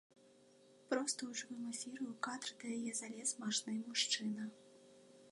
[0.91, 4.49] Проста ў жывым эфіры ў кадр да яе залез мажны мужчына.